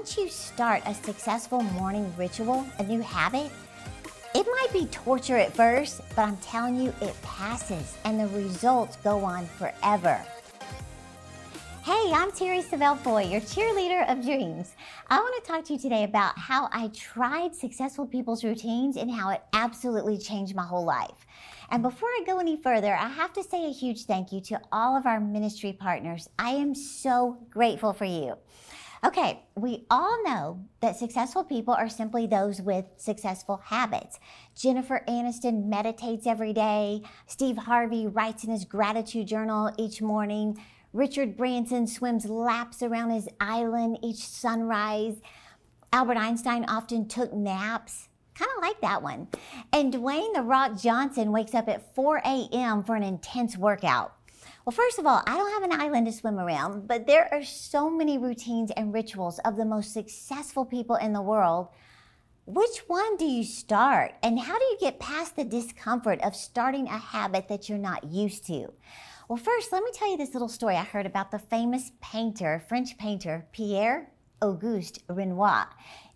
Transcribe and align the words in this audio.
once 0.00 0.16
you 0.16 0.30
start 0.30 0.82
a 0.86 0.94
successful 0.94 1.60
morning 1.60 2.10
ritual, 2.16 2.66
a 2.78 2.82
new 2.82 3.02
habit, 3.02 3.52
it 4.34 4.46
might 4.46 4.72
be 4.72 4.86
torture 4.86 5.36
at 5.36 5.52
first, 5.52 6.00
but 6.16 6.22
I'm 6.22 6.38
telling 6.38 6.80
you, 6.80 6.88
it 7.02 7.14
passes 7.20 7.98
and 8.06 8.18
the 8.18 8.26
results 8.28 8.96
go 9.04 9.22
on 9.22 9.44
forever. 9.44 10.18
Hey, 11.84 12.12
I'm 12.14 12.30
Terri 12.30 12.64
Savelle 12.64 12.96
Foy, 13.00 13.24
your 13.24 13.42
cheerleader 13.42 14.10
of 14.10 14.24
dreams. 14.24 14.74
I 15.10 15.18
want 15.18 15.44
to 15.44 15.50
talk 15.52 15.66
to 15.66 15.74
you 15.74 15.78
today 15.78 16.04
about 16.04 16.38
how 16.38 16.70
I 16.72 16.88
tried 16.94 17.54
successful 17.54 18.06
people's 18.06 18.42
routines 18.42 18.96
and 18.96 19.10
how 19.10 19.28
it 19.28 19.42
absolutely 19.52 20.16
changed 20.16 20.54
my 20.54 20.64
whole 20.64 20.86
life. 20.86 21.26
And 21.70 21.82
before 21.82 22.08
I 22.08 22.22
go 22.24 22.38
any 22.38 22.56
further, 22.56 22.94
I 22.94 23.08
have 23.08 23.34
to 23.34 23.44
say 23.44 23.66
a 23.66 23.70
huge 23.70 24.06
thank 24.06 24.32
you 24.32 24.40
to 24.44 24.62
all 24.72 24.96
of 24.96 25.04
our 25.04 25.20
ministry 25.20 25.74
partners. 25.74 26.26
I 26.38 26.52
am 26.52 26.74
so 26.74 27.36
grateful 27.50 27.92
for 27.92 28.06
you. 28.06 28.38
Okay, 29.02 29.42
we 29.54 29.86
all 29.90 30.22
know 30.24 30.62
that 30.80 30.96
successful 30.96 31.42
people 31.42 31.72
are 31.72 31.88
simply 31.88 32.26
those 32.26 32.60
with 32.60 32.84
successful 32.98 33.62
habits. 33.64 34.20
Jennifer 34.54 35.02
Aniston 35.08 35.64
meditates 35.66 36.26
every 36.26 36.52
day. 36.52 37.00
Steve 37.26 37.56
Harvey 37.56 38.06
writes 38.06 38.44
in 38.44 38.50
his 38.50 38.66
gratitude 38.66 39.26
journal 39.26 39.72
each 39.78 40.02
morning. 40.02 40.62
Richard 40.92 41.34
Branson 41.34 41.86
swims 41.86 42.26
laps 42.26 42.82
around 42.82 43.10
his 43.10 43.28
island 43.40 43.98
each 44.02 44.18
sunrise. 44.18 45.16
Albert 45.94 46.18
Einstein 46.18 46.66
often 46.66 47.08
took 47.08 47.32
naps. 47.32 48.08
Kind 48.34 48.50
of 48.56 48.62
like 48.62 48.82
that 48.82 49.02
one. 49.02 49.28
And 49.72 49.94
Dwayne 49.94 50.34
The 50.34 50.42
Rock 50.42 50.78
Johnson 50.78 51.32
wakes 51.32 51.54
up 51.54 51.68
at 51.68 51.94
4 51.94 52.18
a.m. 52.18 52.84
for 52.84 52.96
an 52.96 53.02
intense 53.02 53.56
workout. 53.56 54.14
Well, 54.70 54.86
first 54.86 55.00
of 55.00 55.06
all, 55.06 55.20
I 55.26 55.36
don't 55.36 55.52
have 55.52 55.64
an 55.64 55.80
island 55.80 56.06
to 56.06 56.12
swim 56.12 56.38
around, 56.38 56.86
but 56.86 57.04
there 57.04 57.28
are 57.34 57.42
so 57.42 57.90
many 57.90 58.18
routines 58.18 58.70
and 58.76 58.94
rituals 58.94 59.40
of 59.40 59.56
the 59.56 59.64
most 59.64 59.92
successful 59.92 60.64
people 60.64 60.94
in 60.94 61.12
the 61.12 61.20
world. 61.20 61.70
Which 62.46 62.84
one 62.86 63.16
do 63.16 63.24
you 63.24 63.42
start? 63.42 64.14
And 64.22 64.38
how 64.38 64.56
do 64.56 64.64
you 64.66 64.76
get 64.78 65.00
past 65.00 65.34
the 65.34 65.42
discomfort 65.42 66.20
of 66.20 66.36
starting 66.36 66.86
a 66.86 66.98
habit 66.98 67.48
that 67.48 67.68
you're 67.68 67.78
not 67.78 68.04
used 68.04 68.46
to? 68.46 68.72
Well, 69.28 69.38
first, 69.38 69.72
let 69.72 69.82
me 69.82 69.90
tell 69.92 70.08
you 70.08 70.16
this 70.16 70.34
little 70.34 70.48
story 70.48 70.76
I 70.76 70.84
heard 70.84 71.04
about 71.04 71.32
the 71.32 71.40
famous 71.40 71.90
painter, 72.00 72.62
French 72.68 72.96
painter, 72.96 73.48
Pierre 73.50 74.12
Auguste 74.40 75.00
Renoir. 75.08 75.66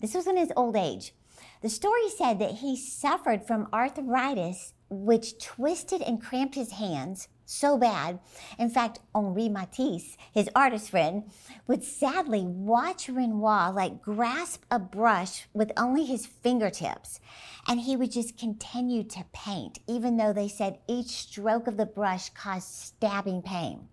This 0.00 0.14
was 0.14 0.28
in 0.28 0.36
his 0.36 0.52
old 0.54 0.76
age. 0.76 1.12
The 1.60 1.68
story 1.68 2.08
said 2.08 2.38
that 2.38 2.58
he 2.58 2.76
suffered 2.76 3.48
from 3.48 3.66
arthritis, 3.72 4.74
which 4.90 5.44
twisted 5.44 6.02
and 6.02 6.22
cramped 6.22 6.54
his 6.54 6.70
hands 6.70 7.26
so 7.44 7.76
bad. 7.76 8.20
In 8.58 8.70
fact, 8.70 9.00
Henri 9.14 9.48
Matisse, 9.48 10.16
his 10.32 10.48
artist 10.54 10.90
friend, 10.90 11.24
would 11.66 11.82
sadly 11.82 12.44
watch 12.46 13.08
Renoir 13.08 13.72
like 13.72 14.02
grasp 14.02 14.64
a 14.70 14.78
brush 14.78 15.46
with 15.52 15.72
only 15.76 16.04
his 16.04 16.26
fingertips. 16.26 17.20
And 17.66 17.80
he 17.80 17.96
would 17.96 18.12
just 18.12 18.38
continue 18.38 19.02
to 19.04 19.24
paint, 19.32 19.78
even 19.86 20.16
though 20.16 20.32
they 20.32 20.48
said 20.48 20.78
each 20.88 21.08
stroke 21.08 21.66
of 21.66 21.76
the 21.76 21.86
brush 21.86 22.30
caused 22.30 22.68
stabbing 22.68 23.42
pain. 23.42 23.88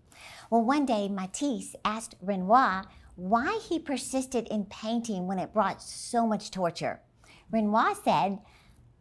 Well, 0.50 0.62
one 0.62 0.86
day 0.86 1.08
Matisse 1.08 1.74
asked 1.84 2.14
Renoir 2.20 2.84
why 3.16 3.60
he 3.68 3.78
persisted 3.78 4.48
in 4.48 4.66
painting 4.66 5.26
when 5.26 5.38
it 5.38 5.52
brought 5.52 5.82
so 5.82 6.26
much 6.26 6.50
torture. 6.50 7.00
Renoir 7.50 7.94
said, 8.02 8.38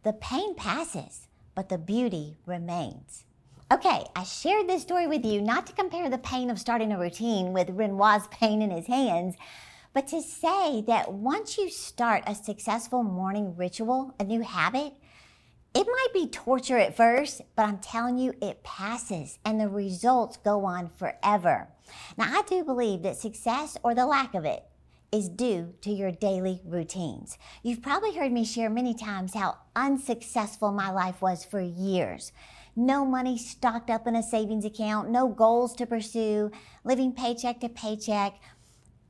The 0.03 0.13
pain 0.13 0.55
passes, 0.55 1.27
but 1.55 1.69
the 1.69 1.77
beauty 1.77 2.38
remains. 2.45 3.25
Okay, 3.72 4.03
I 4.17 4.23
shared 4.25 4.67
this 4.67 4.81
story 4.81 5.08
with 5.08 5.23
you 5.23 5.39
not 5.39 5.66
to 5.67 5.72
compare 5.72 6.09
the 6.09 6.17
pain 6.17 6.50
of 6.50 6.59
starting 6.59 6.91
a 6.91 7.00
routine 7.00 7.53
with 7.53 7.69
Renoir's 7.69 8.27
pain 8.27 8.61
in 8.61 8.69
his 8.69 8.88
hands, 8.88 9.36
but 9.94 10.08
to 10.08 10.22
say 10.22 10.83
that 10.88 11.14
once 11.14 11.58
you 11.58 11.69
start 11.69 12.25
a 12.27 12.36
successful 12.36 13.02
morning 13.02 13.55
ritual, 13.55 14.14
a 14.19 14.25
new 14.25 14.42
habit, 14.42 14.92
it 15.73 15.88
might 15.88 16.14
be 16.14 16.27
torture 16.27 16.80
at 16.80 16.97
first, 16.97 17.44
but 17.55 17.64
I'm 17.64 17.77
telling 17.77 18.17
you, 18.17 18.33
it 18.42 18.61
passes 18.61 19.39
and 19.45 19.58
the 19.58 19.70
results 19.70 20.36
go 20.36 20.65
on 20.65 20.89
forever. 20.98 21.70
Now, 22.17 22.26
I 22.27 22.42
do 22.42 22.65
believe 22.65 23.03
that 23.03 23.15
success 23.15 23.77
or 23.83 23.95
the 23.95 24.05
lack 24.05 24.36
of 24.36 24.43
it 24.43 24.65
is 25.14 25.30
due 25.30 25.76
to 25.80 25.92
your 25.92 26.11
daily 26.11 26.59
routines. 26.65 27.38
You've 27.64 27.82
probably 27.82 28.15
heard 28.15 28.33
me 28.33 28.43
share 28.43 28.70
many 28.70 28.93
times 28.93 29.33
how 29.33 29.59
unsuccessful 29.77 30.73
my 30.73 30.92
life 30.92 31.21
was 31.21 31.45
for 31.45 31.61
years 31.61 32.33
no 32.86 33.05
money 33.05 33.37
stocked 33.37 33.89
up 33.89 34.08
in 34.08 34.15
a 34.15 34.23
savings 34.23 34.65
account, 34.65 35.09
no 35.09 35.27
goals 35.27 35.75
to 35.75 35.86
pursue, 35.86 36.52
living 36.83 37.14
paycheck 37.14 37.59
to 37.59 37.69
paycheck, 37.69 38.33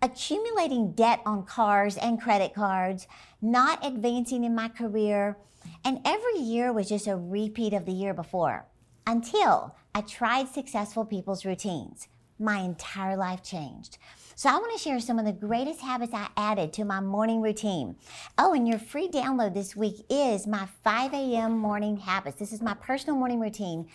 accumulating 0.01 0.91
debt 0.93 1.21
on 1.25 1.45
cars 1.45 1.97
and 1.97 2.21
credit 2.21 2.53
cards, 2.53 3.07
not 3.41 3.85
advancing 3.85 4.43
in 4.43 4.53
my 4.53 4.67
career, 4.67 5.37
and 5.85 5.99
every 6.03 6.39
year 6.39 6.73
was 6.73 6.89
just 6.89 7.07
a 7.07 7.15
repeat 7.15 7.73
of 7.73 7.85
the 7.85 7.91
year 7.91 8.13
before 8.13 8.65
until 9.07 9.75
I 9.93 10.01
tried 10.01 10.49
successful 10.49 11.05
people's 11.05 11.45
routines. 11.45 12.07
My 12.39 12.59
entire 12.59 13.15
life 13.15 13.43
changed. 13.43 13.97
So 14.41 14.49
I 14.49 14.53
want 14.53 14.75
to 14.75 14.79
share 14.79 14.99
some 14.99 15.19
of 15.19 15.25
the 15.25 15.33
greatest 15.33 15.81
habits 15.81 16.15
I 16.15 16.27
added 16.35 16.73
to 16.73 16.83
my 16.83 16.99
morning 16.99 17.41
routine. 17.41 17.95
Oh, 18.39 18.55
and 18.55 18.67
your 18.67 18.79
free 18.79 19.07
download 19.07 19.53
this 19.53 19.75
week 19.75 20.03
is 20.09 20.47
my 20.47 20.67
5 20.83 21.13
a.m. 21.13 21.59
morning 21.59 21.97
habits. 21.97 22.39
This 22.39 22.51
is 22.51 22.59
my 22.59 22.73
personal 22.73 23.17
morning 23.17 23.39
routine 23.39 23.87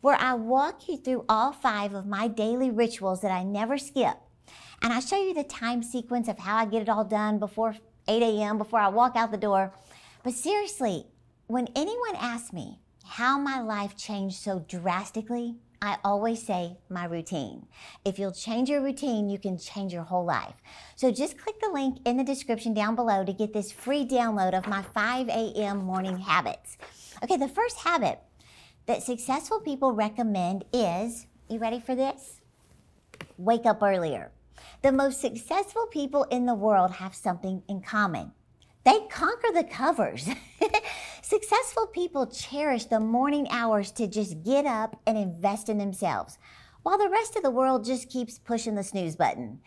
where 0.00 0.16
I 0.16 0.34
walk 0.34 0.88
you 0.88 0.96
through 0.96 1.24
all 1.28 1.52
five 1.52 1.94
of 1.94 2.04
my 2.04 2.26
daily 2.26 2.68
rituals 2.68 3.20
that 3.20 3.30
I 3.30 3.44
never 3.44 3.78
skip. 3.78 4.16
And 4.82 4.92
I 4.92 4.98
show 4.98 5.22
you 5.22 5.34
the 5.34 5.44
time 5.44 5.84
sequence 5.84 6.26
of 6.26 6.40
how 6.40 6.56
I 6.56 6.64
get 6.64 6.82
it 6.82 6.88
all 6.88 7.04
done 7.04 7.38
before 7.38 7.76
8 8.08 8.22
a.m., 8.24 8.58
before 8.58 8.80
I 8.80 8.88
walk 8.88 9.14
out 9.14 9.30
the 9.30 9.36
door. 9.36 9.72
But 10.24 10.34
seriously, 10.34 11.06
when 11.46 11.68
anyone 11.76 12.16
asks 12.16 12.52
me 12.52 12.80
how 13.04 13.38
my 13.38 13.60
life 13.60 13.96
changed 13.96 14.34
so 14.34 14.64
drastically, 14.66 15.58
I 15.82 15.98
always 16.04 16.40
say 16.40 16.76
my 16.88 17.06
routine. 17.06 17.66
If 18.04 18.16
you'll 18.16 18.30
change 18.30 18.68
your 18.68 18.80
routine, 18.80 19.28
you 19.28 19.36
can 19.36 19.58
change 19.58 19.92
your 19.92 20.04
whole 20.04 20.24
life. 20.24 20.54
So 20.94 21.10
just 21.10 21.36
click 21.36 21.58
the 21.60 21.70
link 21.70 21.98
in 22.04 22.16
the 22.16 22.22
description 22.22 22.72
down 22.72 22.94
below 22.94 23.24
to 23.24 23.32
get 23.32 23.52
this 23.52 23.72
free 23.72 24.06
download 24.06 24.56
of 24.56 24.68
my 24.68 24.82
5 24.82 25.28
a.m. 25.28 25.78
morning 25.78 26.18
habits. 26.18 26.78
Okay, 27.24 27.36
the 27.36 27.48
first 27.48 27.78
habit 27.78 28.20
that 28.86 29.02
successful 29.02 29.58
people 29.58 29.92
recommend 29.92 30.64
is 30.72 31.26
you 31.48 31.58
ready 31.58 31.80
for 31.80 31.96
this? 31.96 32.40
Wake 33.36 33.66
up 33.66 33.82
earlier. 33.82 34.30
The 34.82 34.92
most 34.92 35.20
successful 35.20 35.88
people 35.88 36.22
in 36.24 36.46
the 36.46 36.54
world 36.54 36.92
have 36.92 37.14
something 37.16 37.64
in 37.68 37.82
common. 37.82 38.30
They 38.84 39.00
conquer 39.10 39.52
the 39.54 39.64
covers. 39.64 40.28
Successful 41.22 41.86
people 41.86 42.26
cherish 42.26 42.86
the 42.86 42.98
morning 42.98 43.46
hours 43.50 43.92
to 43.92 44.08
just 44.08 44.42
get 44.42 44.66
up 44.66 45.00
and 45.06 45.16
invest 45.16 45.68
in 45.68 45.78
themselves, 45.78 46.38
while 46.82 46.98
the 46.98 47.08
rest 47.08 47.36
of 47.36 47.42
the 47.42 47.50
world 47.50 47.84
just 47.84 48.10
keeps 48.10 48.38
pushing 48.38 48.74
the 48.74 48.82
snooze 48.82 49.14
button. 49.14 49.60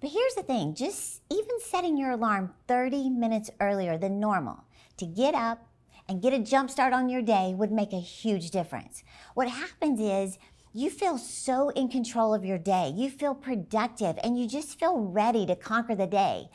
But 0.00 0.10
here's 0.10 0.34
the 0.34 0.42
thing 0.42 0.74
just 0.74 1.22
even 1.30 1.60
setting 1.60 1.96
your 1.96 2.12
alarm 2.12 2.54
30 2.68 3.10
minutes 3.10 3.50
earlier 3.60 3.98
than 3.98 4.20
normal 4.20 4.64
to 4.96 5.06
get 5.06 5.34
up 5.34 5.66
and 6.08 6.22
get 6.22 6.32
a 6.32 6.38
jump 6.38 6.70
start 6.70 6.92
on 6.92 7.08
your 7.08 7.22
day 7.22 7.54
would 7.54 7.72
make 7.72 7.92
a 7.92 8.00
huge 8.00 8.50
difference. 8.50 9.02
What 9.34 9.48
happens 9.48 10.00
is 10.00 10.38
you 10.72 10.88
feel 10.88 11.18
so 11.18 11.68
in 11.70 11.88
control 11.88 12.32
of 12.32 12.44
your 12.44 12.58
day, 12.58 12.92
you 12.94 13.10
feel 13.10 13.34
productive, 13.34 14.18
and 14.22 14.38
you 14.38 14.48
just 14.48 14.78
feel 14.78 14.98
ready 14.98 15.46
to 15.46 15.54
conquer 15.54 15.94
the 15.94 16.06
day. 16.06 16.48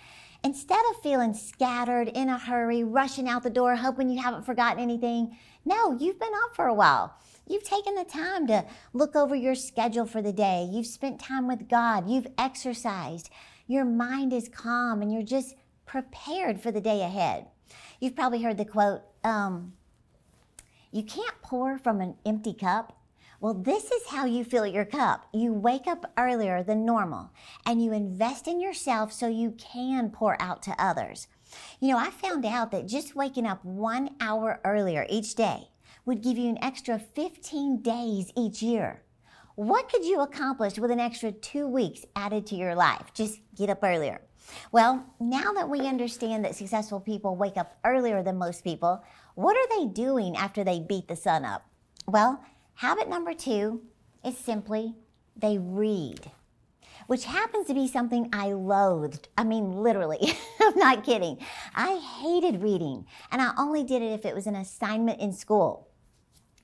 Instead 0.43 0.79
of 0.91 1.01
feeling 1.01 1.33
scattered, 1.33 2.07
in 2.09 2.29
a 2.29 2.37
hurry, 2.37 2.83
rushing 2.83 3.27
out 3.27 3.43
the 3.43 3.49
door, 3.49 3.75
hoping 3.75 4.09
you 4.09 4.21
haven't 4.21 4.45
forgotten 4.45 4.81
anything, 4.81 5.37
no, 5.65 5.97
you've 5.97 6.19
been 6.19 6.33
up 6.45 6.55
for 6.55 6.67
a 6.67 6.73
while. 6.73 7.17
You've 7.47 7.63
taken 7.63 7.95
the 7.95 8.03
time 8.03 8.47
to 8.47 8.65
look 8.93 9.15
over 9.15 9.35
your 9.35 9.55
schedule 9.55 10.05
for 10.05 10.21
the 10.21 10.33
day. 10.33 10.67
You've 10.71 10.85
spent 10.85 11.19
time 11.19 11.47
with 11.47 11.69
God. 11.69 12.09
You've 12.09 12.27
exercised. 12.37 13.29
Your 13.67 13.85
mind 13.85 14.33
is 14.33 14.49
calm 14.49 15.01
and 15.01 15.11
you're 15.11 15.23
just 15.23 15.55
prepared 15.85 16.61
for 16.61 16.71
the 16.71 16.81
day 16.81 17.01
ahead. 17.01 17.47
You've 17.99 18.15
probably 18.15 18.41
heard 18.41 18.57
the 18.57 18.65
quote, 18.65 19.01
um, 19.23 19.73
you 20.91 21.03
can't 21.03 21.41
pour 21.41 21.77
from 21.77 22.01
an 22.01 22.15
empty 22.25 22.53
cup. 22.53 22.96
Well, 23.39 23.53
this 23.53 23.91
is 23.91 24.07
how 24.07 24.25
you 24.25 24.43
fill 24.43 24.65
your 24.65 24.85
cup. 24.85 25.27
You 25.31 25.53
wake 25.53 25.85
up 25.85 26.11
earlier 26.17 26.63
than 26.63 26.85
normal 26.85 27.29
and 27.67 27.83
you 27.83 27.93
invest 27.93 28.47
in 28.47 28.59
yourself 28.59 29.13
so 29.13 29.27
you 29.27 29.51
can 29.51 30.09
pour 30.09 30.41
out 30.41 30.63
to 30.63 30.75
others. 30.83 31.27
You 31.79 31.89
know, 31.89 31.99
I 31.99 32.09
found 32.09 32.45
out 32.45 32.71
that 32.71 32.87
just 32.87 33.15
waking 33.15 33.45
up 33.45 33.63
one 33.63 34.09
hour 34.19 34.59
earlier 34.65 35.05
each 35.07 35.35
day 35.35 35.69
would 36.05 36.23
give 36.23 36.37
you 36.37 36.49
an 36.49 36.63
extra 36.63 36.97
15 36.97 37.83
days 37.83 38.31
each 38.35 38.63
year. 38.63 39.03
What 39.53 39.89
could 39.89 40.03
you 40.03 40.21
accomplish 40.21 40.79
with 40.79 40.89
an 40.89 40.99
extra 40.99 41.31
two 41.31 41.67
weeks 41.67 42.05
added 42.15 42.47
to 42.47 42.55
your 42.55 42.73
life? 42.73 43.11
Just 43.13 43.39
get 43.55 43.69
up 43.69 43.83
earlier. 43.83 44.21
Well, 44.71 45.05
now 45.19 45.53
that 45.53 45.69
we 45.69 45.81
understand 45.81 46.43
that 46.45 46.55
successful 46.55 46.99
people 46.99 47.35
wake 47.35 47.57
up 47.57 47.77
earlier 47.83 48.23
than 48.23 48.37
most 48.37 48.63
people, 48.63 49.03
what 49.35 49.55
are 49.57 49.77
they 49.77 49.87
doing 49.87 50.35
after 50.35 50.63
they 50.63 50.79
beat 50.79 51.07
the 51.07 51.15
sun 51.15 51.45
up? 51.45 51.65
Well, 52.07 52.43
Habit 52.77 53.09
number 53.09 53.33
two 53.33 53.81
is 54.23 54.37
simply 54.37 54.93
they 55.35 55.57
read. 55.57 56.29
which 57.07 57.25
happens 57.25 57.65
to 57.65 57.73
be 57.73 57.87
something 57.87 58.29
I 58.31 58.51
loathed. 58.51 59.29
I 59.35 59.43
mean, 59.45 59.71
literally, 59.71 60.19
I'm 60.61 60.77
not 60.77 61.03
kidding. 61.03 61.39
I 61.73 61.95
hated 61.97 62.61
reading, 62.61 63.07
and 63.31 63.41
I 63.41 63.53
only 63.57 63.83
did 63.83 64.03
it 64.03 64.11
if 64.11 64.25
it 64.25 64.35
was 64.35 64.45
an 64.45 64.55
assignment 64.55 65.19
in 65.19 65.33
school. 65.33 65.87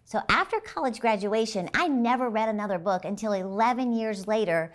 So 0.06 0.22
after 0.30 0.60
college 0.60 1.00
graduation, 1.00 1.68
I 1.74 1.88
never 1.88 2.30
read 2.30 2.48
another 2.48 2.78
book 2.78 3.06
until 3.06 3.34
11 3.34 3.94
years 3.94 4.28
later 4.28 4.72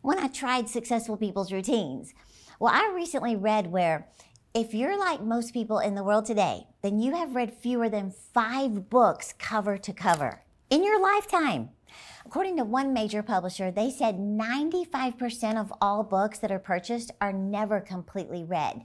when 0.00 0.18
I 0.18 0.28
tried 0.28 0.70
Successful 0.70 1.18
People's 1.18 1.52
Routines. 1.52 2.14
Well, 2.58 2.72
I 2.72 2.90
recently 2.94 3.36
read 3.36 3.70
where 3.70 4.08
if 4.54 4.72
you're 4.72 4.98
like 4.98 5.20
most 5.20 5.52
people 5.52 5.78
in 5.80 5.94
the 5.94 6.04
world 6.04 6.24
today, 6.24 6.68
then 6.80 7.00
you 7.00 7.16
have 7.16 7.34
read 7.34 7.52
fewer 7.52 7.90
than 7.90 8.14
five 8.32 8.88
books 8.88 9.34
cover 9.38 9.76
to 9.76 9.92
cover 9.92 10.42
in 10.70 10.84
your 10.84 11.00
lifetime. 11.00 11.70
According 12.24 12.56
to 12.56 12.64
one 12.64 12.92
major 12.92 13.22
publisher, 13.22 13.70
they 13.70 13.90
said 13.90 14.16
95% 14.16 15.60
of 15.60 15.72
all 15.80 16.04
books 16.04 16.38
that 16.38 16.52
are 16.52 16.58
purchased 16.58 17.10
are 17.20 17.32
never 17.32 17.80
completely 17.80 18.44
read. 18.44 18.82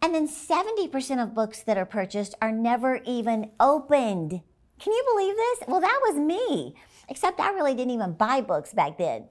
And 0.00 0.14
then 0.14 0.26
70% 0.26 1.22
of 1.22 1.34
books 1.34 1.62
that 1.62 1.78
are 1.78 1.86
purchased 1.86 2.34
are 2.40 2.50
never 2.50 3.00
even 3.04 3.50
opened. 3.60 4.40
Can 4.78 4.92
you 4.92 5.04
believe 5.14 5.36
this? 5.36 5.68
Well, 5.68 5.80
that 5.80 6.00
was 6.02 6.18
me, 6.18 6.74
except 7.08 7.38
I 7.38 7.50
really 7.50 7.74
didn't 7.74 7.92
even 7.92 8.14
buy 8.14 8.40
books 8.40 8.72
back 8.72 8.98
then. 8.98 9.28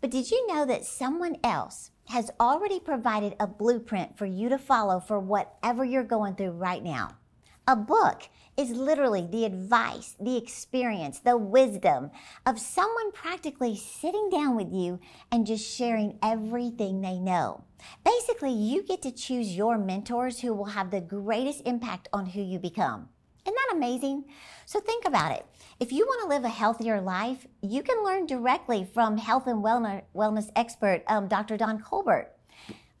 But 0.00 0.10
did 0.10 0.30
you 0.30 0.46
know 0.48 0.64
that 0.66 0.84
someone 0.84 1.36
else 1.44 1.90
has 2.08 2.30
already 2.40 2.80
provided 2.80 3.36
a 3.38 3.46
blueprint 3.46 4.16
for 4.16 4.24
you 4.24 4.48
to 4.48 4.58
follow 4.58 4.98
for 4.98 5.20
whatever 5.20 5.84
you're 5.84 6.02
going 6.02 6.34
through 6.34 6.50
right 6.50 6.82
now. 6.82 7.10
A 7.70 7.76
book 7.76 8.30
is 8.56 8.70
literally 8.70 9.28
the 9.30 9.44
advice, 9.44 10.16
the 10.18 10.38
experience, 10.38 11.18
the 11.18 11.36
wisdom 11.36 12.10
of 12.46 12.58
someone 12.58 13.12
practically 13.12 13.76
sitting 13.76 14.30
down 14.30 14.56
with 14.56 14.72
you 14.72 15.00
and 15.30 15.46
just 15.46 15.70
sharing 15.70 16.18
everything 16.22 17.02
they 17.02 17.18
know. 17.18 17.64
Basically, 18.06 18.52
you 18.52 18.82
get 18.82 19.02
to 19.02 19.12
choose 19.12 19.54
your 19.54 19.76
mentors 19.76 20.40
who 20.40 20.54
will 20.54 20.64
have 20.64 20.90
the 20.90 21.02
greatest 21.02 21.60
impact 21.66 22.08
on 22.10 22.24
who 22.24 22.40
you 22.40 22.58
become. 22.58 23.10
Isn't 23.44 23.54
that 23.54 23.76
amazing? 23.76 24.24
So 24.64 24.80
think 24.80 25.04
about 25.04 25.32
it. 25.32 25.44
If 25.78 25.92
you 25.92 26.06
want 26.06 26.22
to 26.22 26.34
live 26.34 26.44
a 26.44 26.48
healthier 26.48 27.02
life, 27.02 27.46
you 27.60 27.82
can 27.82 28.02
learn 28.02 28.24
directly 28.24 28.88
from 28.94 29.18
health 29.18 29.46
and 29.46 29.62
wellness 29.62 30.50
expert 30.56 31.02
um, 31.06 31.28
Dr. 31.28 31.58
Don 31.58 31.80
Colbert. 31.82 32.32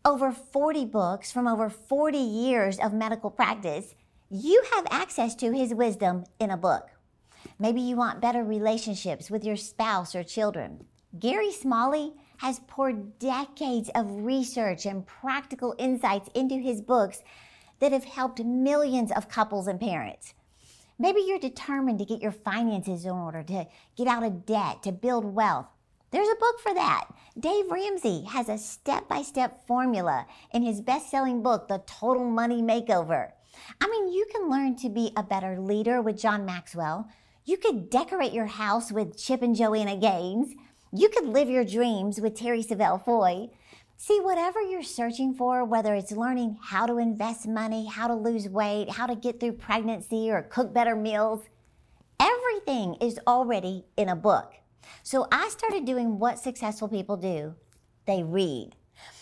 Over 0.04 0.30
40 0.30 0.84
books 0.84 1.32
from 1.32 1.48
over 1.48 1.70
40 1.70 2.18
years 2.18 2.78
of 2.78 2.92
medical 2.92 3.30
practice, 3.30 3.94
you 4.30 4.62
have 4.74 4.86
access 4.90 5.34
to 5.36 5.52
his 5.52 5.72
wisdom 5.72 6.24
in 6.38 6.50
a 6.50 6.56
book. 6.56 6.90
Maybe 7.58 7.80
you 7.80 7.96
want 7.96 8.20
better 8.20 8.44
relationships 8.44 9.30
with 9.30 9.42
your 9.42 9.56
spouse 9.56 10.14
or 10.14 10.22
children. 10.22 10.84
Gary 11.18 11.50
Smalley 11.50 12.12
has 12.38 12.60
poured 12.66 13.18
decades 13.18 13.90
of 13.94 14.24
research 14.24 14.84
and 14.84 15.06
practical 15.06 15.74
insights 15.78 16.28
into 16.34 16.56
his 16.56 16.82
books 16.82 17.22
that 17.80 17.92
have 17.92 18.04
helped 18.04 18.44
millions 18.44 19.10
of 19.12 19.30
couples 19.30 19.66
and 19.66 19.80
parents. 19.80 20.34
Maybe 20.98 21.20
you're 21.20 21.38
determined 21.38 21.98
to 22.00 22.04
get 22.04 22.20
your 22.20 22.32
finances 22.32 23.04
in 23.04 23.12
order, 23.12 23.42
to 23.44 23.66
get 23.96 24.08
out 24.08 24.24
of 24.24 24.44
debt, 24.44 24.82
to 24.82 24.92
build 24.92 25.24
wealth. 25.24 25.68
There's 26.10 26.28
a 26.28 26.40
book 26.40 26.60
for 26.60 26.74
that. 26.74 27.06
Dave 27.38 27.70
Ramsey 27.70 28.24
has 28.28 28.48
a 28.48 28.58
step 28.58 29.08
by 29.08 29.22
step 29.22 29.66
formula 29.66 30.26
in 30.52 30.62
his 30.62 30.80
best 30.82 31.10
selling 31.10 31.42
book, 31.42 31.68
The 31.68 31.82
Total 31.86 32.28
Money 32.28 32.60
Makeover. 32.60 33.30
I 33.80 33.88
mean, 33.88 34.12
you 34.12 34.26
can 34.32 34.50
learn 34.50 34.76
to 34.76 34.88
be 34.88 35.12
a 35.16 35.22
better 35.22 35.58
leader 35.58 36.00
with 36.02 36.18
John 36.18 36.44
Maxwell. 36.44 37.08
You 37.44 37.56
could 37.56 37.90
decorate 37.90 38.32
your 38.32 38.46
house 38.46 38.92
with 38.92 39.18
Chip 39.18 39.42
and 39.42 39.56
Joanna 39.56 39.96
Gaines. 39.96 40.54
You 40.92 41.08
could 41.08 41.26
live 41.26 41.48
your 41.48 41.64
dreams 41.64 42.20
with 42.20 42.34
Terri 42.34 42.66
Savelle 42.66 43.02
Foy. 43.04 43.48
See, 43.96 44.20
whatever 44.20 44.60
you're 44.60 44.82
searching 44.82 45.34
for, 45.34 45.64
whether 45.64 45.94
it's 45.94 46.12
learning 46.12 46.58
how 46.62 46.86
to 46.86 46.98
invest 46.98 47.48
money, 47.48 47.86
how 47.86 48.06
to 48.06 48.14
lose 48.14 48.48
weight, 48.48 48.90
how 48.90 49.06
to 49.06 49.16
get 49.16 49.40
through 49.40 49.54
pregnancy, 49.54 50.30
or 50.30 50.42
cook 50.42 50.72
better 50.72 50.94
meals, 50.94 51.42
everything 52.20 52.94
is 53.00 53.18
already 53.26 53.84
in 53.96 54.08
a 54.08 54.16
book. 54.16 54.54
So 55.02 55.26
I 55.32 55.48
started 55.48 55.84
doing 55.84 56.18
what 56.18 56.38
successful 56.38 56.88
people 56.88 57.16
do 57.16 57.54
they 58.06 58.22
read. 58.22 58.76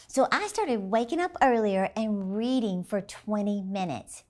So 0.08 0.28
I 0.30 0.46
started 0.46 0.80
waking 0.80 1.20
up 1.20 1.36
earlier 1.42 1.90
and 1.96 2.36
reading 2.36 2.84
for 2.84 3.00
20 3.00 3.62
minutes. 3.62 4.24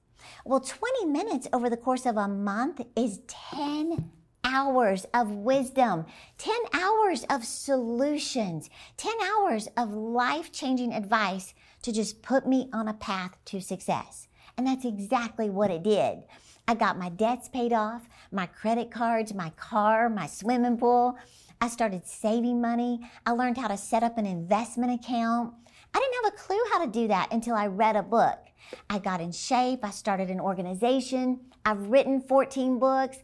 Well, 0.44 0.60
20 0.60 1.06
minutes 1.06 1.48
over 1.52 1.68
the 1.68 1.76
course 1.76 2.06
of 2.06 2.16
a 2.16 2.28
month 2.28 2.80
is 2.96 3.20
10 3.26 4.10
hours 4.44 5.06
of 5.12 5.30
wisdom, 5.30 6.06
10 6.38 6.54
hours 6.72 7.24
of 7.28 7.44
solutions, 7.44 8.70
10 8.96 9.12
hours 9.22 9.68
of 9.76 9.92
life 9.92 10.52
changing 10.52 10.92
advice 10.92 11.52
to 11.82 11.92
just 11.92 12.22
put 12.22 12.46
me 12.46 12.68
on 12.72 12.88
a 12.88 12.94
path 12.94 13.36
to 13.46 13.60
success. 13.60 14.28
And 14.56 14.66
that's 14.66 14.84
exactly 14.84 15.50
what 15.50 15.70
it 15.70 15.82
did. 15.82 16.24
I 16.68 16.74
got 16.74 16.98
my 16.98 17.10
debts 17.10 17.48
paid 17.48 17.72
off, 17.72 18.08
my 18.32 18.46
credit 18.46 18.90
cards, 18.90 19.34
my 19.34 19.50
car, 19.50 20.08
my 20.08 20.26
swimming 20.26 20.78
pool. 20.78 21.16
I 21.60 21.68
started 21.68 22.06
saving 22.06 22.60
money. 22.60 23.00
I 23.24 23.32
learned 23.32 23.58
how 23.58 23.68
to 23.68 23.76
set 23.76 24.02
up 24.02 24.18
an 24.18 24.26
investment 24.26 24.92
account. 24.92 25.54
I 25.94 25.98
didn't 25.98 26.24
have 26.24 26.34
a 26.34 26.36
clue 26.36 26.62
how 26.72 26.84
to 26.84 26.90
do 26.90 27.08
that 27.08 27.32
until 27.32 27.54
I 27.54 27.66
read 27.66 27.96
a 27.96 28.02
book. 28.02 28.45
I 28.88 28.98
got 28.98 29.20
in 29.20 29.32
shape. 29.32 29.80
I 29.84 29.90
started 29.90 30.30
an 30.30 30.40
organization. 30.40 31.40
I've 31.64 31.88
written 31.88 32.20
14 32.20 32.78
books. 32.78 33.18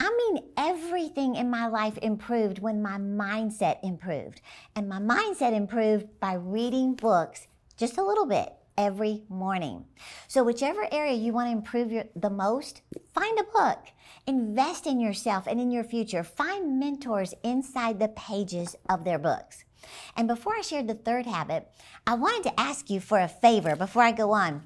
I 0.00 0.10
mean, 0.16 0.44
everything 0.56 1.36
in 1.36 1.50
my 1.50 1.66
life 1.66 1.98
improved 1.98 2.58
when 2.58 2.82
my 2.82 2.98
mindset 2.98 3.78
improved. 3.82 4.40
And 4.74 4.88
my 4.88 4.98
mindset 4.98 5.54
improved 5.54 6.06
by 6.20 6.34
reading 6.34 6.94
books 6.94 7.46
just 7.76 7.98
a 7.98 8.02
little 8.02 8.26
bit 8.26 8.52
every 8.76 9.22
morning. 9.28 9.84
So, 10.28 10.42
whichever 10.42 10.92
area 10.92 11.14
you 11.14 11.32
want 11.32 11.48
to 11.48 11.52
improve 11.56 11.92
your, 11.92 12.04
the 12.16 12.30
most, 12.30 12.82
find 13.14 13.38
a 13.38 13.44
book. 13.44 13.86
Invest 14.26 14.86
in 14.86 15.00
yourself 15.00 15.46
and 15.46 15.60
in 15.60 15.70
your 15.70 15.84
future. 15.84 16.24
Find 16.24 16.78
mentors 16.78 17.34
inside 17.42 17.98
the 17.98 18.08
pages 18.08 18.74
of 18.88 19.04
their 19.04 19.18
books. 19.18 19.64
And 20.16 20.26
before 20.26 20.54
I 20.54 20.62
share 20.62 20.82
the 20.82 20.94
third 20.94 21.26
habit, 21.26 21.68
I 22.06 22.14
wanted 22.14 22.44
to 22.44 22.60
ask 22.60 22.90
you 22.90 23.00
for 23.00 23.20
a 23.20 23.28
favor 23.28 23.76
before 23.76 24.02
I 24.02 24.12
go 24.12 24.32
on. 24.32 24.62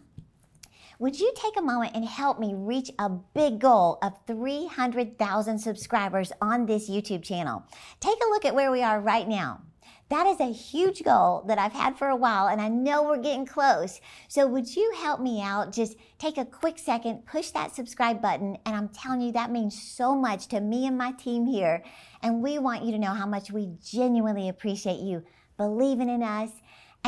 Would 1.00 1.20
you 1.20 1.32
take 1.36 1.56
a 1.56 1.62
moment 1.62 1.94
and 1.94 2.04
help 2.04 2.40
me 2.40 2.54
reach 2.56 2.90
a 2.98 3.08
big 3.08 3.60
goal 3.60 3.98
of 4.02 4.18
300,000 4.26 5.56
subscribers 5.60 6.32
on 6.40 6.66
this 6.66 6.90
YouTube 6.90 7.22
channel? 7.22 7.62
Take 8.00 8.18
a 8.20 8.28
look 8.30 8.44
at 8.44 8.56
where 8.56 8.72
we 8.72 8.82
are 8.82 9.00
right 9.00 9.28
now. 9.28 9.60
That 10.08 10.26
is 10.26 10.40
a 10.40 10.52
huge 10.52 11.04
goal 11.04 11.44
that 11.46 11.58
I've 11.58 11.72
had 11.72 11.96
for 11.96 12.08
a 12.08 12.16
while, 12.16 12.48
and 12.48 12.60
I 12.60 12.66
know 12.66 13.04
we're 13.04 13.22
getting 13.22 13.46
close. 13.46 14.00
So, 14.26 14.48
would 14.48 14.74
you 14.74 14.92
help 14.96 15.20
me 15.20 15.40
out? 15.40 15.72
Just 15.72 15.96
take 16.18 16.36
a 16.36 16.44
quick 16.44 16.80
second, 16.80 17.26
push 17.26 17.50
that 17.50 17.76
subscribe 17.76 18.20
button, 18.20 18.58
and 18.66 18.74
I'm 18.74 18.88
telling 18.88 19.20
you 19.20 19.30
that 19.32 19.52
means 19.52 19.80
so 19.80 20.16
much 20.16 20.48
to 20.48 20.60
me 20.60 20.86
and 20.88 20.98
my 20.98 21.12
team 21.12 21.46
here. 21.46 21.84
And 22.22 22.42
we 22.42 22.58
want 22.58 22.84
you 22.84 22.90
to 22.90 22.98
know 22.98 23.14
how 23.14 23.26
much 23.26 23.52
we 23.52 23.70
genuinely 23.84 24.48
appreciate 24.48 24.98
you 24.98 25.22
believing 25.58 26.08
in 26.08 26.22
us 26.22 26.50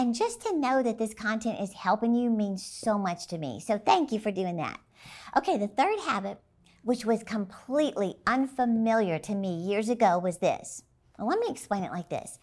and 0.01 0.15
just 0.15 0.41
to 0.41 0.57
know 0.57 0.83
that 0.83 0.97
this 0.97 1.13
content 1.13 1.61
is 1.61 1.75
helping 1.75 2.15
you 2.15 2.31
means 2.31 2.65
so 2.65 2.97
much 2.97 3.27
to 3.27 3.37
me. 3.37 3.61
So 3.61 3.77
thank 3.77 4.13
you 4.13 4.19
for 4.19 4.31
doing 4.31 4.57
that. 4.57 4.81
Okay, 5.37 5.59
the 5.59 5.69
third 5.69 5.99
habit, 6.01 6.41
which 6.83 7.05
was 7.05 7.23
completely 7.23 8.15
unfamiliar 8.27 9.19
to 9.19 9.35
me 9.35 9.53
years 9.53 9.91
ago, 9.91 10.19
was 10.19 10.39
this. 10.39 10.85
Well, 11.19 11.29
let 11.29 11.39
me 11.39 11.49
explain 11.51 11.85
it 11.85 11.93
like 11.93 12.09
this. 12.09 12.39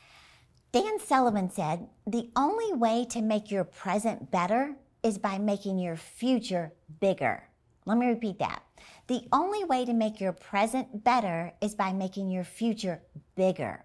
Dan 0.71 0.99
Sullivan 0.99 1.49
said, 1.49 1.87
The 2.05 2.29
only 2.35 2.73
way 2.73 3.07
to 3.09 3.23
make 3.23 3.49
your 3.49 3.63
present 3.63 4.29
better 4.29 4.75
is 5.01 5.17
by 5.17 5.39
making 5.39 5.79
your 5.79 5.95
future 5.95 6.73
bigger. 6.99 7.41
Let 7.87 7.97
me 7.97 8.05
repeat 8.05 8.37
that. 8.37 8.61
The 9.07 9.27
only 9.31 9.63
way 9.63 9.83
to 9.83 9.93
make 9.93 10.21
your 10.21 10.33
present 10.33 11.03
better 11.03 11.53
is 11.59 11.73
by 11.73 11.91
making 11.91 12.29
your 12.29 12.43
future 12.43 13.01
bigger. 13.35 13.83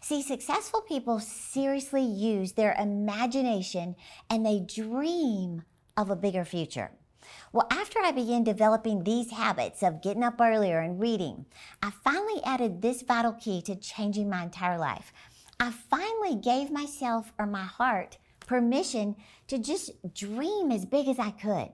See, 0.00 0.22
successful 0.22 0.80
people 0.80 1.20
seriously 1.20 2.02
use 2.02 2.52
their 2.52 2.74
imagination 2.78 3.96
and 4.28 4.44
they 4.44 4.60
dream 4.60 5.62
of 5.96 6.10
a 6.10 6.16
bigger 6.16 6.44
future. 6.44 6.90
Well, 7.52 7.68
after 7.70 8.00
I 8.00 8.12
began 8.12 8.44
developing 8.44 9.04
these 9.04 9.30
habits 9.30 9.82
of 9.82 10.02
getting 10.02 10.24
up 10.24 10.40
earlier 10.40 10.80
and 10.80 11.00
reading, 11.00 11.46
I 11.82 11.90
finally 11.90 12.42
added 12.44 12.82
this 12.82 13.02
vital 13.02 13.32
key 13.32 13.62
to 13.62 13.76
changing 13.76 14.28
my 14.28 14.42
entire 14.42 14.78
life. 14.78 15.12
I 15.60 15.70
finally 15.70 16.34
gave 16.34 16.70
myself 16.70 17.32
or 17.38 17.46
my 17.46 17.62
heart 17.64 18.18
permission 18.40 19.16
to 19.46 19.58
just 19.58 19.90
dream 20.14 20.72
as 20.72 20.84
big 20.84 21.08
as 21.08 21.18
I 21.18 21.30
could 21.30 21.70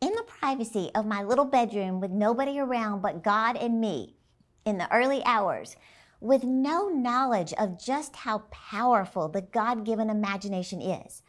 in 0.00 0.12
the 0.12 0.24
privacy 0.26 0.90
of 0.94 1.06
my 1.06 1.22
little 1.22 1.44
bedroom 1.44 2.00
with 2.00 2.10
nobody 2.10 2.58
around 2.58 3.02
but 3.02 3.24
God 3.24 3.56
and 3.56 3.80
me 3.80 4.16
in 4.64 4.78
the 4.78 4.92
early 4.94 5.24
hours 5.24 5.76
with 6.22 6.44
no 6.44 6.88
knowledge 6.88 7.52
of 7.54 7.82
just 7.82 8.14
how 8.14 8.38
powerful 8.50 9.28
the 9.28 9.42
God 9.42 9.84
given 9.84 10.08
imagination 10.08 10.80
is. 10.80 11.22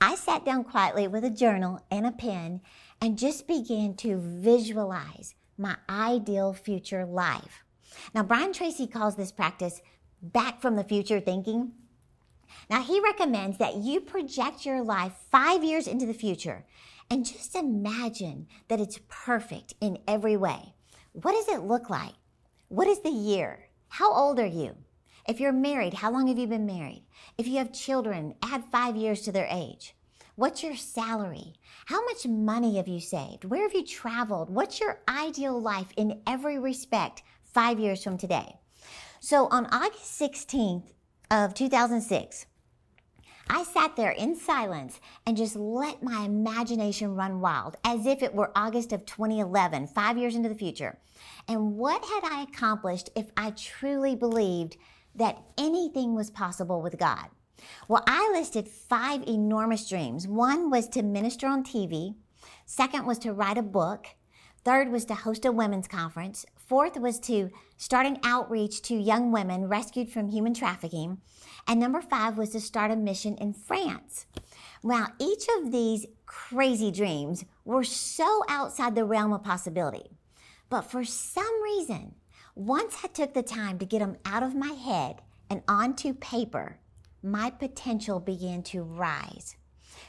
I 0.00 0.16
sat 0.16 0.44
down 0.44 0.64
quietly 0.64 1.06
with 1.06 1.24
a 1.24 1.30
journal 1.30 1.80
and 1.92 2.04
a 2.04 2.10
pen 2.10 2.60
and 3.00 3.16
just 3.16 3.46
began 3.46 3.94
to 3.98 4.18
visualize 4.18 5.36
my 5.56 5.76
ideal 5.88 6.52
future 6.52 7.06
life. 7.06 7.62
Now, 8.14 8.24
Brian 8.24 8.52
Tracy 8.52 8.88
calls 8.88 9.14
this 9.14 9.30
practice 9.30 9.80
back 10.20 10.60
from 10.60 10.74
the 10.74 10.82
future 10.82 11.20
thinking. 11.20 11.72
Now, 12.68 12.82
he 12.82 12.98
recommends 12.98 13.58
that 13.58 13.76
you 13.76 14.00
project 14.00 14.66
your 14.66 14.82
life 14.82 15.12
five 15.30 15.62
years 15.62 15.86
into 15.86 16.04
the 16.04 16.14
future 16.14 16.64
and 17.08 17.24
just 17.24 17.54
imagine 17.54 18.48
that 18.66 18.80
it's 18.80 18.98
perfect 19.08 19.74
in 19.80 19.98
every 20.08 20.36
way. 20.36 20.74
What 21.12 21.32
does 21.32 21.48
it 21.48 21.62
look 21.62 21.88
like? 21.88 22.14
What 22.68 22.88
is 22.88 23.00
the 23.00 23.10
year? 23.10 23.68
How 23.96 24.10
old 24.10 24.40
are 24.40 24.46
you? 24.46 24.74
If 25.28 25.38
you're 25.38 25.52
married, 25.52 25.92
how 25.92 26.10
long 26.10 26.28
have 26.28 26.38
you 26.38 26.46
been 26.46 26.64
married? 26.64 27.04
If 27.36 27.46
you 27.46 27.58
have 27.58 27.74
children, 27.74 28.34
add 28.42 28.64
five 28.72 28.96
years 28.96 29.20
to 29.20 29.32
their 29.32 29.46
age. 29.50 29.94
What's 30.34 30.62
your 30.62 30.76
salary? 30.76 31.56
How 31.84 32.02
much 32.06 32.26
money 32.26 32.78
have 32.78 32.88
you 32.88 33.00
saved? 33.00 33.44
Where 33.44 33.60
have 33.60 33.74
you 33.74 33.84
traveled? 33.84 34.48
What's 34.48 34.80
your 34.80 35.02
ideal 35.06 35.60
life 35.60 35.88
in 35.98 36.22
every 36.26 36.58
respect 36.58 37.22
five 37.44 37.78
years 37.78 38.02
from 38.02 38.16
today? 38.16 38.56
So 39.20 39.46
on 39.48 39.66
August 39.66 40.18
16th 40.18 40.94
of 41.30 41.52
2006, 41.52 42.46
I 43.48 43.64
sat 43.64 43.96
there 43.96 44.10
in 44.10 44.36
silence 44.36 45.00
and 45.26 45.36
just 45.36 45.56
let 45.56 46.02
my 46.02 46.22
imagination 46.22 47.14
run 47.14 47.40
wild 47.40 47.76
as 47.84 48.06
if 48.06 48.22
it 48.22 48.34
were 48.34 48.52
August 48.54 48.92
of 48.92 49.06
2011, 49.06 49.88
five 49.88 50.16
years 50.16 50.34
into 50.34 50.48
the 50.48 50.54
future. 50.54 50.98
And 51.48 51.76
what 51.76 52.04
had 52.04 52.24
I 52.24 52.42
accomplished 52.42 53.10
if 53.14 53.30
I 53.36 53.50
truly 53.50 54.14
believed 54.14 54.76
that 55.14 55.42
anything 55.58 56.14
was 56.14 56.30
possible 56.30 56.80
with 56.80 56.98
God? 56.98 57.26
Well, 57.88 58.02
I 58.06 58.30
listed 58.32 58.68
five 58.68 59.22
enormous 59.26 59.88
dreams. 59.88 60.26
One 60.26 60.70
was 60.70 60.88
to 60.88 61.02
minister 61.02 61.46
on 61.46 61.64
TV, 61.64 62.14
second 62.66 63.06
was 63.06 63.18
to 63.20 63.32
write 63.32 63.58
a 63.58 63.62
book, 63.62 64.06
third 64.64 64.90
was 64.90 65.04
to 65.06 65.14
host 65.14 65.44
a 65.44 65.52
women's 65.52 65.88
conference, 65.88 66.44
fourth 66.72 66.96
was 66.96 67.20
to 67.20 67.50
start 67.76 68.06
an 68.06 68.16
outreach 68.24 68.80
to 68.80 68.94
young 68.94 69.30
women 69.30 69.68
rescued 69.68 70.08
from 70.08 70.30
human 70.30 70.54
trafficking, 70.54 71.18
and 71.68 71.78
number 71.78 72.00
five 72.00 72.38
was 72.38 72.48
to 72.48 72.58
start 72.58 72.90
a 72.90 72.96
mission 72.96 73.36
in 73.36 73.52
France. 73.52 74.24
Now, 74.82 75.08
each 75.18 75.44
of 75.58 75.70
these 75.70 76.06
crazy 76.24 76.90
dreams 76.90 77.44
were 77.66 77.84
so 77.84 78.42
outside 78.48 78.94
the 78.94 79.04
realm 79.04 79.34
of 79.34 79.44
possibility. 79.44 80.16
But 80.70 80.90
for 80.90 81.04
some 81.04 81.62
reason, 81.62 82.14
once 82.54 82.96
I 83.04 83.08
took 83.08 83.34
the 83.34 83.42
time 83.42 83.78
to 83.78 83.84
get 83.84 83.98
them 83.98 84.16
out 84.24 84.42
of 84.42 84.54
my 84.54 84.72
head 84.72 85.20
and 85.50 85.60
onto 85.68 86.14
paper, 86.14 86.78
my 87.22 87.50
potential 87.50 88.18
began 88.18 88.62
to 88.62 88.82
rise. 88.82 89.56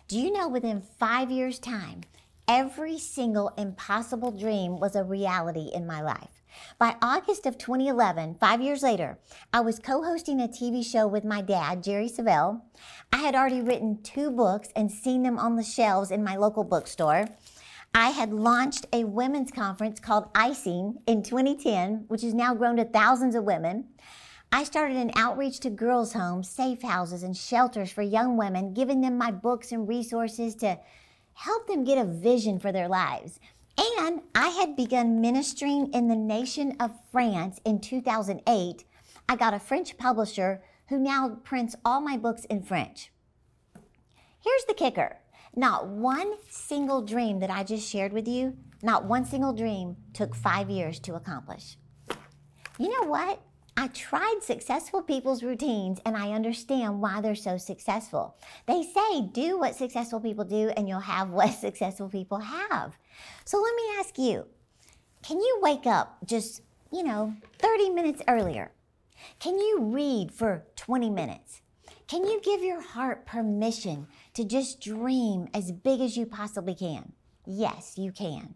Do 0.07 0.17
you 0.17 0.31
know 0.31 0.47
within 0.47 0.79
five 0.79 1.29
years' 1.29 1.59
time, 1.59 2.03
every 2.47 2.97
single 2.99 3.49
impossible 3.57 4.31
dream 4.31 4.79
was 4.79 4.95
a 4.95 5.03
reality 5.03 5.69
in 5.73 5.85
my 5.85 6.01
life? 6.01 6.42
By 6.77 6.95
August 7.01 7.45
of 7.45 7.57
2011, 7.57 8.35
five 8.39 8.61
years 8.61 8.83
later, 8.83 9.19
I 9.53 9.61
was 9.61 9.79
co 9.79 10.03
hosting 10.03 10.39
a 10.39 10.47
TV 10.47 10.85
show 10.85 11.07
with 11.07 11.23
my 11.23 11.41
dad, 11.41 11.83
Jerry 11.83 12.09
Savelle. 12.09 12.61
I 13.11 13.17
had 13.17 13.35
already 13.35 13.61
written 13.61 14.01
two 14.03 14.31
books 14.31 14.69
and 14.75 14.91
seen 14.91 15.23
them 15.23 15.37
on 15.37 15.55
the 15.55 15.63
shelves 15.63 16.11
in 16.11 16.23
my 16.23 16.35
local 16.35 16.63
bookstore. 16.63 17.27
I 17.95 18.09
had 18.09 18.33
launched 18.33 18.87
a 18.91 19.03
women's 19.03 19.51
conference 19.51 19.99
called 19.99 20.29
Icing 20.33 20.97
in 21.05 21.21
2010, 21.21 22.05
which 22.07 22.23
has 22.23 22.33
now 22.33 22.55
grown 22.55 22.77
to 22.77 22.85
thousands 22.85 23.35
of 23.35 23.43
women. 23.43 23.89
I 24.51 24.63
started 24.63 24.97
an 24.97 25.11
outreach 25.15 25.59
to 25.61 25.69
girls' 25.69 26.13
homes, 26.13 26.49
safe 26.49 26.81
houses, 26.81 27.23
and 27.23 27.35
shelters 27.35 27.91
for 27.91 28.01
young 28.01 28.37
women, 28.37 28.73
giving 28.73 29.01
them 29.01 29.17
my 29.17 29.31
books 29.31 29.71
and 29.71 29.87
resources 29.87 30.55
to 30.55 30.79
help 31.33 31.67
them 31.67 31.83
get 31.83 31.97
a 31.97 32.05
vision 32.05 32.59
for 32.59 32.71
their 32.71 32.87
lives. 32.87 33.39
And 33.77 34.21
I 34.35 34.49
had 34.49 34.75
begun 34.75 35.21
ministering 35.21 35.91
in 35.93 36.07
the 36.07 36.15
nation 36.15 36.75
of 36.79 36.91
France 37.11 37.59
in 37.65 37.79
2008. 37.79 38.83
I 39.27 39.35
got 39.35 39.53
a 39.53 39.59
French 39.59 39.97
publisher 39.97 40.61
who 40.89 40.99
now 40.99 41.39
prints 41.43 41.75
all 41.83 42.01
my 42.01 42.17
books 42.17 42.45
in 42.45 42.61
French. 42.61 43.11
Here's 44.43 44.65
the 44.65 44.73
kicker 44.73 45.17
not 45.55 45.87
one 45.87 46.33
single 46.49 47.01
dream 47.01 47.39
that 47.39 47.51
I 47.51 47.63
just 47.63 47.87
shared 47.87 48.11
with 48.11 48.27
you, 48.27 48.57
not 48.81 49.05
one 49.05 49.23
single 49.23 49.53
dream 49.53 49.95
took 50.13 50.35
five 50.35 50.69
years 50.69 50.99
to 51.01 51.15
accomplish. 51.15 51.77
You 52.79 52.89
know 52.89 53.07
what? 53.07 53.39
I 53.75 53.87
tried 53.87 54.39
successful 54.41 55.01
people's 55.01 55.43
routines 55.43 55.99
and 56.05 56.15
I 56.15 56.31
understand 56.31 57.01
why 57.01 57.21
they're 57.21 57.35
so 57.35 57.57
successful. 57.57 58.37
They 58.67 58.83
say 58.83 59.21
do 59.31 59.57
what 59.57 59.75
successful 59.75 60.19
people 60.19 60.45
do 60.45 60.71
and 60.75 60.87
you'll 60.87 60.99
have 60.99 61.29
what 61.31 61.53
successful 61.53 62.09
people 62.09 62.39
have. 62.39 62.97
So 63.45 63.61
let 63.61 63.75
me 63.75 63.83
ask 63.99 64.17
you 64.17 64.45
can 65.23 65.39
you 65.39 65.59
wake 65.61 65.85
up 65.85 66.17
just, 66.25 66.61
you 66.91 67.03
know, 67.03 67.33
30 67.59 67.89
minutes 67.91 68.21
earlier? 68.27 68.71
Can 69.39 69.57
you 69.57 69.79
read 69.81 70.33
for 70.33 70.65
20 70.75 71.09
minutes? 71.09 71.61
Can 72.07 72.25
you 72.25 72.41
give 72.41 72.61
your 72.61 72.81
heart 72.81 73.25
permission 73.25 74.07
to 74.33 74.43
just 74.43 74.81
dream 74.81 75.47
as 75.53 75.71
big 75.71 76.01
as 76.01 76.17
you 76.17 76.25
possibly 76.25 76.75
can? 76.75 77.13
Yes, 77.45 77.97
you 77.97 78.11
can. 78.11 78.55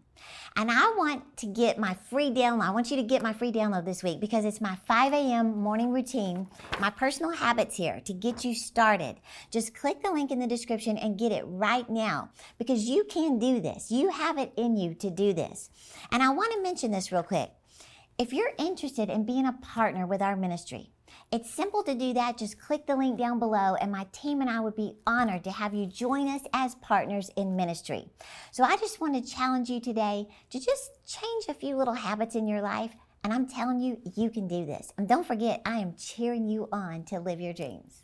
And 0.56 0.70
I 0.70 0.94
want 0.96 1.36
to 1.38 1.46
get 1.46 1.78
my 1.78 1.94
free 2.08 2.30
download. 2.30 2.62
I 2.62 2.70
want 2.70 2.90
you 2.90 2.96
to 2.96 3.02
get 3.02 3.22
my 3.22 3.32
free 3.32 3.52
download 3.52 3.84
this 3.84 4.02
week 4.02 4.18
because 4.18 4.44
it's 4.44 4.60
my 4.60 4.76
5 4.86 5.12
a.m. 5.12 5.58
morning 5.58 5.92
routine, 5.92 6.48
my 6.80 6.90
personal 6.90 7.30
habits 7.30 7.76
here 7.76 8.00
to 8.06 8.12
get 8.12 8.44
you 8.44 8.54
started. 8.54 9.16
Just 9.50 9.74
click 9.74 10.02
the 10.02 10.10
link 10.10 10.30
in 10.30 10.40
the 10.40 10.46
description 10.46 10.96
and 10.96 11.18
get 11.18 11.32
it 11.32 11.44
right 11.46 11.88
now 11.88 12.30
because 12.58 12.88
you 12.88 13.04
can 13.04 13.38
do 13.38 13.60
this. 13.60 13.90
You 13.90 14.10
have 14.10 14.38
it 14.38 14.52
in 14.56 14.76
you 14.76 14.94
to 14.94 15.10
do 15.10 15.32
this. 15.32 15.70
And 16.10 16.22
I 16.22 16.30
want 16.30 16.52
to 16.52 16.62
mention 16.62 16.90
this 16.90 17.12
real 17.12 17.22
quick. 17.22 17.52
If 18.20 18.32
you're 18.32 18.50
interested 18.58 19.10
in 19.10 19.24
being 19.24 19.46
a 19.46 19.52
partner 19.62 20.04
with 20.04 20.22
our 20.22 20.34
ministry, 20.34 20.90
it's 21.30 21.54
simple 21.54 21.84
to 21.84 21.94
do 21.94 22.14
that. 22.14 22.36
Just 22.36 22.60
click 22.60 22.84
the 22.84 22.96
link 22.96 23.16
down 23.16 23.38
below, 23.38 23.76
and 23.76 23.92
my 23.92 24.08
team 24.10 24.40
and 24.40 24.50
I 24.50 24.58
would 24.58 24.74
be 24.74 24.96
honored 25.06 25.44
to 25.44 25.52
have 25.52 25.72
you 25.72 25.86
join 25.86 26.26
us 26.26 26.42
as 26.52 26.74
partners 26.82 27.30
in 27.36 27.54
ministry. 27.54 28.08
So 28.50 28.64
I 28.64 28.76
just 28.76 29.00
want 29.00 29.14
to 29.14 29.32
challenge 29.32 29.70
you 29.70 29.80
today 29.80 30.26
to 30.50 30.58
just 30.58 30.90
change 31.06 31.44
a 31.48 31.54
few 31.54 31.76
little 31.76 31.94
habits 31.94 32.34
in 32.34 32.48
your 32.48 32.60
life. 32.60 32.90
And 33.22 33.32
I'm 33.32 33.48
telling 33.48 33.78
you, 33.78 33.98
you 34.16 34.30
can 34.30 34.48
do 34.48 34.66
this. 34.66 34.92
And 34.98 35.06
don't 35.06 35.24
forget, 35.24 35.62
I 35.64 35.78
am 35.78 35.94
cheering 35.96 36.48
you 36.48 36.68
on 36.72 37.04
to 37.04 37.20
live 37.20 37.40
your 37.40 37.52
dreams. 37.52 38.02